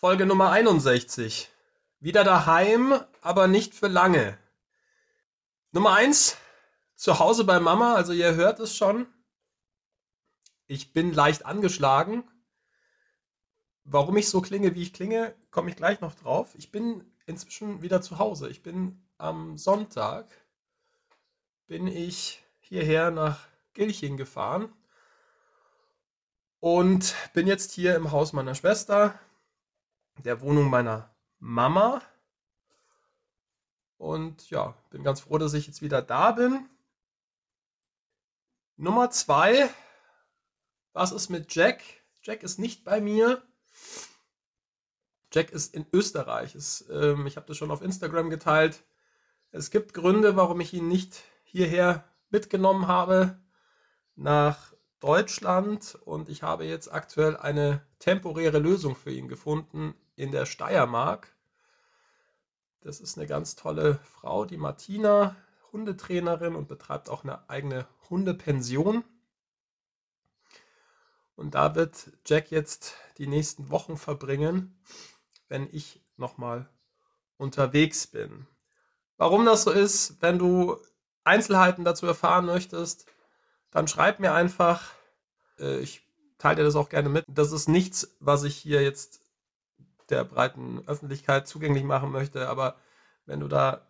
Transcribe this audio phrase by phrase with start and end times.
[0.00, 1.50] Folge Nummer 61.
[1.98, 4.38] Wieder daheim, aber nicht für lange.
[5.72, 6.36] Nummer 1.
[6.94, 9.08] Zu Hause bei Mama, also ihr hört es schon.
[10.68, 12.22] Ich bin leicht angeschlagen.
[13.82, 16.54] Warum ich so klinge, wie ich klinge, komme ich gleich noch drauf.
[16.54, 18.48] Ich bin inzwischen wieder zu Hause.
[18.50, 20.26] Ich bin am Sonntag
[21.66, 24.72] bin ich hierher nach Gilching gefahren
[26.60, 29.18] und bin jetzt hier im Haus meiner Schwester
[30.24, 32.02] der Wohnung meiner Mama.
[33.96, 36.68] Und ja, bin ganz froh, dass ich jetzt wieder da bin.
[38.76, 39.68] Nummer zwei.
[40.92, 41.82] Was ist mit Jack?
[42.22, 43.42] Jack ist nicht bei mir.
[45.32, 46.54] Jack ist in Österreich.
[46.54, 48.84] Es, ähm, ich habe das schon auf Instagram geteilt.
[49.50, 53.38] Es gibt Gründe, warum ich ihn nicht hierher mitgenommen habe
[54.14, 60.46] nach Deutschland und ich habe jetzt aktuell eine temporäre Lösung für ihn gefunden in der
[60.46, 61.32] Steiermark.
[62.80, 65.36] Das ist eine ganz tolle Frau, die Martina,
[65.72, 69.04] Hundetrainerin und betreibt auch eine eigene Hundepension.
[71.36, 74.76] Und da wird Jack jetzt die nächsten Wochen verbringen,
[75.48, 76.68] wenn ich nochmal
[77.36, 78.48] unterwegs bin.
[79.18, 80.78] Warum das so ist, wenn du
[81.22, 83.06] Einzelheiten dazu erfahren möchtest,
[83.70, 84.94] dann schreib mir einfach.
[85.60, 86.02] Äh, ich
[86.38, 87.24] teile dir das auch gerne mit.
[87.28, 89.20] Das ist nichts, was ich hier jetzt
[90.10, 92.48] der breiten Öffentlichkeit zugänglich machen möchte.
[92.48, 92.76] Aber
[93.26, 93.86] wenn du da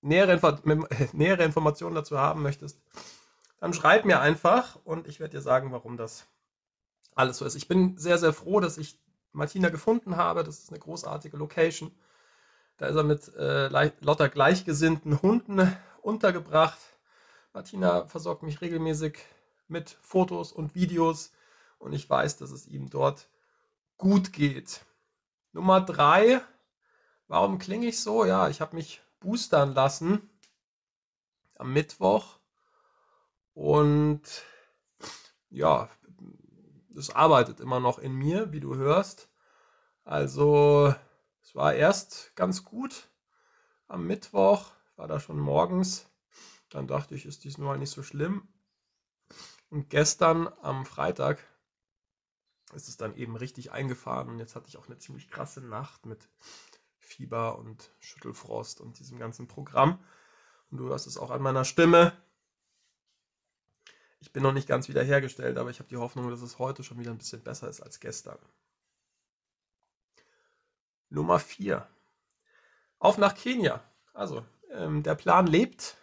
[0.00, 0.52] nähere, Info
[1.12, 2.80] nähere Informationen dazu haben möchtest,
[3.58, 6.26] dann schreib mir einfach und ich werde dir sagen, warum das
[7.14, 7.54] alles so ist.
[7.54, 8.98] Ich bin sehr, sehr froh, dass ich
[9.32, 10.44] Martina gefunden habe.
[10.44, 11.90] Das ist eine großartige Location.
[12.76, 16.78] Da ist er mit äh, lauter gleichgesinnten Hunden untergebracht.
[17.54, 19.18] Martina versorgt mich regelmäßig
[19.68, 21.32] mit Fotos und Videos
[21.78, 23.28] und ich weiß, dass es ihm dort
[23.96, 24.84] gut geht.
[25.56, 26.42] Nummer drei,
[27.28, 28.26] warum klinge ich so?
[28.26, 30.28] Ja, ich habe mich boostern lassen
[31.54, 32.38] am Mittwoch
[33.54, 34.20] und
[35.48, 35.88] ja,
[36.94, 39.30] es arbeitet immer noch in mir, wie du hörst.
[40.04, 40.94] Also,
[41.42, 43.08] es war erst ganz gut
[43.88, 46.06] am Mittwoch, war da schon morgens.
[46.68, 48.46] Dann dachte ich, ist diesmal nicht so schlimm.
[49.70, 51.38] Und gestern am Freitag
[52.74, 56.06] ist es dann eben richtig eingefahren und jetzt hatte ich auch eine ziemlich krasse Nacht
[56.06, 56.28] mit
[56.98, 59.98] Fieber und Schüttelfrost und diesem ganzen Programm.
[60.70, 62.12] Und du hörst es auch an meiner Stimme.
[64.18, 66.98] Ich bin noch nicht ganz wiederhergestellt, aber ich habe die Hoffnung, dass es heute schon
[66.98, 68.38] wieder ein bisschen besser ist als gestern.
[71.08, 71.86] Nummer 4.
[72.98, 73.82] Auf nach Kenia.
[74.12, 75.96] Also, ähm, der Plan lebt.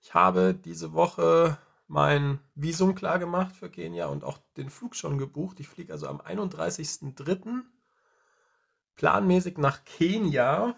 [0.00, 5.18] Ich habe diese Woche mein Visum klar gemacht für Kenia und auch den Flug schon
[5.18, 5.58] gebucht.
[5.58, 7.62] Ich fliege also am 31.03.
[8.94, 10.76] planmäßig nach Kenia.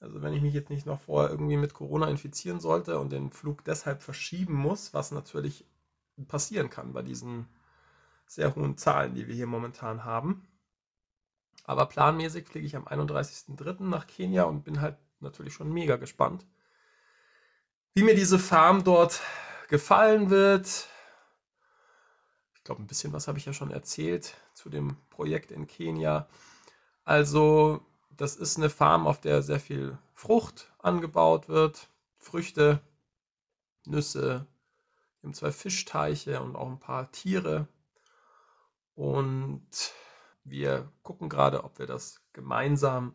[0.00, 3.30] Also wenn ich mich jetzt nicht noch vorher irgendwie mit Corona infizieren sollte und den
[3.30, 5.66] Flug deshalb verschieben muss, was natürlich
[6.28, 7.46] passieren kann bei diesen
[8.26, 10.48] sehr hohen Zahlen, die wir hier momentan haben.
[11.64, 13.82] Aber planmäßig fliege ich am 31.03.
[13.84, 16.46] nach Kenia und bin halt natürlich schon mega gespannt
[17.94, 19.20] wie mir diese Farm dort
[19.68, 20.88] gefallen wird.
[22.54, 26.28] Ich glaube, ein bisschen was habe ich ja schon erzählt zu dem Projekt in Kenia.
[27.04, 31.88] Also, das ist eine Farm, auf der sehr viel Frucht angebaut wird,
[32.18, 32.80] Früchte,
[33.84, 34.46] Nüsse,
[35.22, 37.68] wir haben zwei Fischteiche und auch ein paar Tiere.
[38.96, 39.92] Und
[40.42, 43.14] wir gucken gerade, ob wir das gemeinsam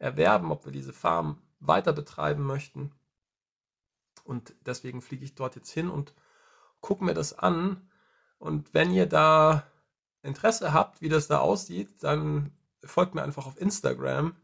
[0.00, 2.90] erwerben, ob wir diese Farm weiter betreiben möchten.
[4.24, 6.14] Und deswegen fliege ich dort jetzt hin und
[6.80, 7.88] gucke mir das an.
[8.38, 9.64] Und wenn ihr da
[10.22, 12.50] Interesse habt, wie das da aussieht, dann
[12.82, 14.34] folgt mir einfach auf Instagram.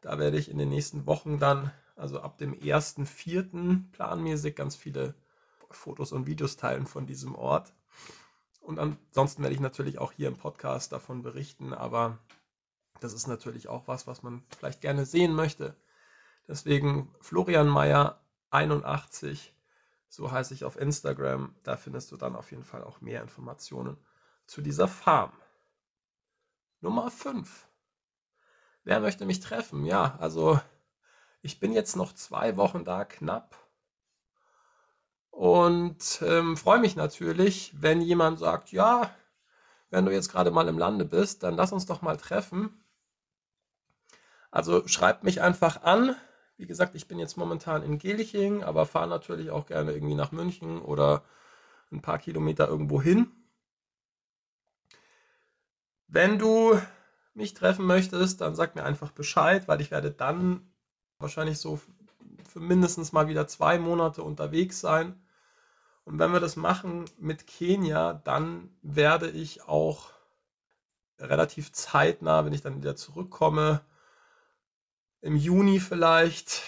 [0.00, 3.90] Da werde ich in den nächsten Wochen dann, also ab dem 1.4.
[3.92, 5.14] planmäßig ganz viele
[5.70, 7.72] Fotos und Videos teilen von diesem Ort.
[8.60, 12.18] Und ansonsten werde ich natürlich auch hier im Podcast davon berichten, aber
[13.00, 15.74] das ist natürlich auch was, was man vielleicht gerne sehen möchte.
[16.46, 19.54] Deswegen Florian Meyer 81.
[20.08, 21.54] So heiße ich auf Instagram.
[21.62, 23.96] Da findest du dann auf jeden Fall auch mehr Informationen
[24.46, 25.32] zu dieser Farm.
[26.80, 27.68] Nummer 5.
[28.84, 29.84] Wer möchte mich treffen?
[29.84, 30.60] Ja, also
[31.42, 33.56] ich bin jetzt noch zwei Wochen da, knapp.
[35.30, 39.14] Und ähm, freue mich natürlich, wenn jemand sagt, ja,
[39.90, 42.84] wenn du jetzt gerade mal im Lande bist, dann lass uns doch mal treffen.
[44.50, 46.16] Also schreibt mich einfach an.
[46.60, 50.30] Wie gesagt, ich bin jetzt momentan in Geliching, aber fahre natürlich auch gerne irgendwie nach
[50.30, 51.24] München oder
[51.90, 53.32] ein paar Kilometer irgendwo hin.
[56.06, 56.78] Wenn du
[57.32, 60.70] mich treffen möchtest, dann sag mir einfach Bescheid, weil ich werde dann
[61.18, 61.80] wahrscheinlich so
[62.46, 65.18] für mindestens mal wieder zwei Monate unterwegs sein.
[66.04, 70.10] Und wenn wir das machen mit Kenia, dann werde ich auch
[71.18, 73.80] relativ zeitnah, wenn ich dann wieder zurückkomme,
[75.20, 76.62] im Juni vielleicht,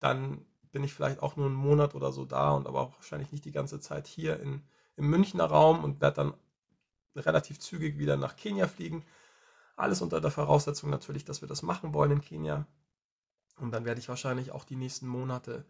[0.00, 3.32] dann bin ich vielleicht auch nur einen Monat oder so da und aber auch wahrscheinlich
[3.32, 4.62] nicht die ganze Zeit hier in,
[4.96, 6.34] im Münchner Raum und werde dann
[7.16, 9.04] relativ zügig wieder nach Kenia fliegen.
[9.76, 12.66] Alles unter der Voraussetzung natürlich, dass wir das machen wollen in Kenia.
[13.56, 15.64] Und dann werde ich wahrscheinlich auch die nächsten Monate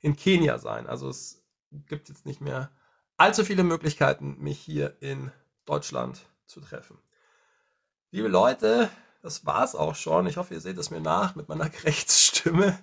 [0.00, 0.86] in Kenia sein.
[0.86, 2.70] Also es gibt jetzt nicht mehr
[3.16, 5.30] allzu viele Möglichkeiten, mich hier in
[5.64, 6.98] Deutschland zu treffen.
[8.10, 8.90] Liebe Leute,
[9.22, 10.26] das war's auch schon.
[10.26, 12.78] Ich hoffe, ihr seht es mir nach mit meiner Rechtsstimme.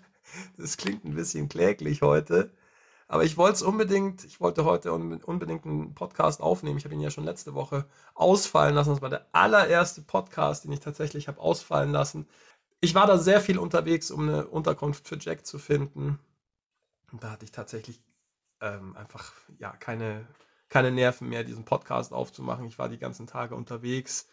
[0.58, 2.52] Das klingt ein bisschen kläglich heute.
[3.08, 6.78] Aber ich wollte es unbedingt, ich wollte heute unbedingt einen Podcast aufnehmen.
[6.78, 8.92] Ich habe ihn ja schon letzte Woche ausfallen lassen.
[8.92, 12.28] Das war der allererste Podcast, den ich tatsächlich habe ausfallen lassen.
[12.82, 16.20] Ich war da sehr viel unterwegs, um eine Unterkunft für Jack zu finden.
[17.12, 18.00] Und da hatte ich tatsächlich
[18.62, 20.28] ähm, einfach ja keine,
[20.70, 22.68] keine Nerven mehr, diesen Podcast aufzumachen.
[22.68, 24.30] Ich war die ganzen Tage unterwegs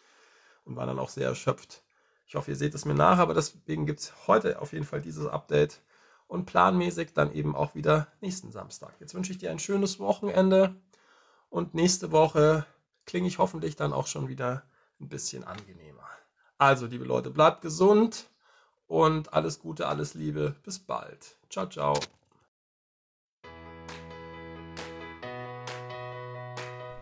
[0.65, 1.83] und war dann auch sehr erschöpft.
[2.27, 5.01] Ich hoffe, ihr seht es mir nach, aber deswegen gibt es heute auf jeden Fall
[5.01, 5.81] dieses Update
[6.27, 8.93] und planmäßig dann eben auch wieder nächsten Samstag.
[8.99, 10.75] Jetzt wünsche ich dir ein schönes Wochenende
[11.49, 12.65] und nächste Woche
[13.05, 14.63] klinge ich hoffentlich dann auch schon wieder
[14.99, 16.07] ein bisschen angenehmer.
[16.57, 18.29] Also, liebe Leute, bleibt gesund
[18.87, 20.55] und alles Gute, alles Liebe.
[20.63, 21.37] Bis bald.
[21.49, 21.97] Ciao, ciao.